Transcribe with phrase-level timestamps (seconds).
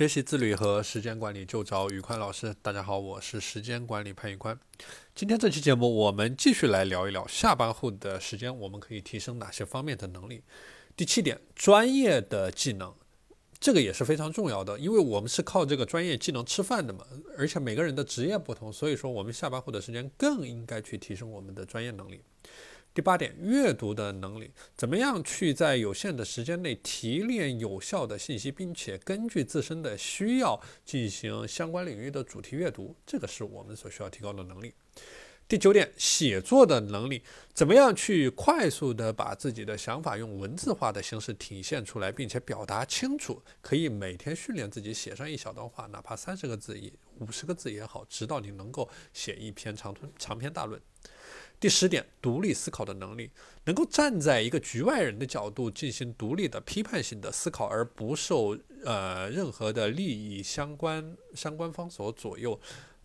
[0.00, 2.56] 学习自律和时间管理就找宇宽老师。
[2.62, 4.58] 大家好，我是时间管理潘宇宽。
[5.14, 10.42] 今天这期节目，我们继续来聊一聊下班后的时间，我们可以提升哪些方面的能力。
[10.96, 12.94] 第七点，专业的技能，
[13.58, 17.04] 这个也是非常重要的，因为我们是靠这个专业技能吃饭的嘛。
[17.36, 22.22] 而且每个人的职业不同，所以说我们下班后的时间更应该去提升我们的专业能力。
[22.92, 34.74] 第八点，阅读的能力，怎么样去在有限的时间内提炼有效的信息，并且根据自身的需要进行相关领域的主题阅读，这个是我们所需要提高的能力。
[35.46, 37.22] 第九点，写作的能力，
[37.54, 50.80] 怎么样去快速的把自己的想法用文字化的形式体现出来，并且表达清楚，可以每天训练自己写上一小段话，哪怕三十个字也五十个字也好，直到你能够写一篇长篇长篇大论。
[51.60, 53.30] 第十点，独立思考的能力，
[53.66, 62.58] 能够站在一个局外人的角度进行独立的批判性的思考，而不受呃任何的利益相关相关方所左右。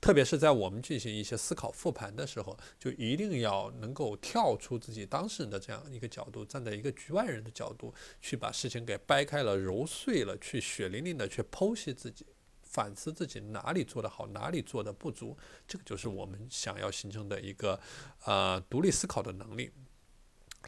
[0.00, 12.26] 特别是在我们进行一些思考复盘的时候，就一定要能够跳出自己当事人的这样一个角度，站在一个局外人的角度，去把事情给掰开了、揉碎了，去血淋淋的去剖析自己。
[12.70, 17.80] 反思自己哪里做得好，哪里做的不足，这个就是我们想要形成的一个
[18.24, 19.72] 呃独立思考的能力。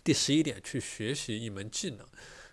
[0.02, 2.06] 第十一点，去学习一门技能，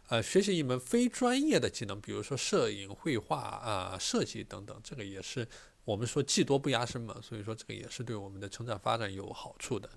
[0.10, 5.48] 呃，学习一门非专业的技能，比如说摄影、绘画啊、设计等等，这个也是。
[5.86, 9.90] 我们说技多不压身嘛，所以说这个也是对我们的成长发展有好处的。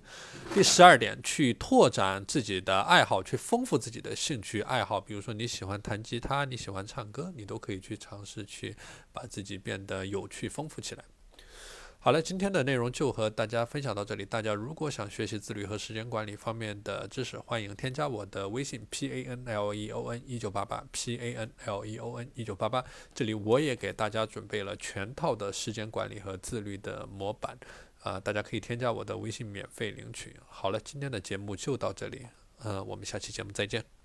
[0.51, 4.99] 第十二点，去拓展自己的爱好，去丰富自己的兴趣爱好。
[4.99, 8.75] 比如说你喜欢弹吉他，你喜欢唱歌，你都可以去尝试去
[9.11, 11.05] 把自己变得有趣、丰富起来。
[12.03, 14.25] 好了，今天的内容就和大家分享到这里。
[14.25, 22.29] 大家如果想学习自律和时间管理方面的知识，欢迎添加我的微信 p a n l e o n 一九八八 p a n l e o n
[22.35, 22.83] 一九八八。
[23.15, 27.57] 这里我也给大家准备了全套的时间管理和自律的模板，
[28.01, 30.35] 啊，大家可以添加我的微信免费领取。
[30.49, 32.27] 好了，今天的节目就到这里，
[32.65, 34.02] 嗯，我们下期节目再见。